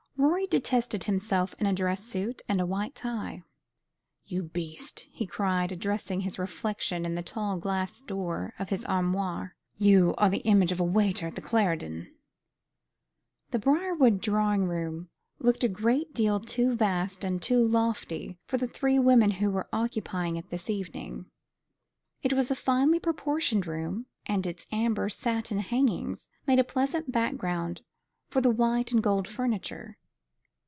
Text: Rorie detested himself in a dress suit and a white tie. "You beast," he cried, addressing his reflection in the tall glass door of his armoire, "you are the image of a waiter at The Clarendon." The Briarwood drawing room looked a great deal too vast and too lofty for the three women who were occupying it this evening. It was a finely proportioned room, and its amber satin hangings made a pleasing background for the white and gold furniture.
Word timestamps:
Rorie 0.17 0.45
detested 0.45 1.05
himself 1.05 1.55
in 1.57 1.65
a 1.65 1.73
dress 1.73 2.03
suit 2.03 2.43
and 2.47 2.61
a 2.61 2.65
white 2.65 2.93
tie. 2.93 3.41
"You 4.25 4.43
beast," 4.43 5.07
he 5.11 5.25
cried, 5.25 5.71
addressing 5.71 6.21
his 6.21 6.37
reflection 6.37 7.07
in 7.07 7.15
the 7.15 7.23
tall 7.23 7.57
glass 7.57 8.03
door 8.03 8.53
of 8.59 8.69
his 8.69 8.85
armoire, 8.85 9.55
"you 9.77 10.13
are 10.19 10.29
the 10.29 10.39
image 10.41 10.71
of 10.71 10.79
a 10.79 10.83
waiter 10.83 11.25
at 11.25 11.33
The 11.35 11.41
Clarendon." 11.41 12.13
The 13.49 13.57
Briarwood 13.57 14.21
drawing 14.21 14.65
room 14.65 15.09
looked 15.39 15.63
a 15.63 15.67
great 15.67 16.13
deal 16.13 16.39
too 16.39 16.75
vast 16.75 17.23
and 17.23 17.41
too 17.41 17.65
lofty 17.67 18.37
for 18.45 18.57
the 18.57 18.67
three 18.67 18.99
women 18.99 19.31
who 19.31 19.49
were 19.49 19.69
occupying 19.73 20.35
it 20.35 20.51
this 20.51 20.69
evening. 20.69 21.25
It 22.21 22.33
was 22.33 22.51
a 22.51 22.55
finely 22.55 22.99
proportioned 22.99 23.65
room, 23.65 24.05
and 24.27 24.45
its 24.45 24.67
amber 24.71 25.09
satin 25.09 25.59
hangings 25.59 26.29
made 26.45 26.59
a 26.59 26.63
pleasing 26.63 27.05
background 27.07 27.81
for 28.29 28.39
the 28.39 28.51
white 28.51 28.91
and 28.91 29.01
gold 29.01 29.27
furniture. 29.27 29.97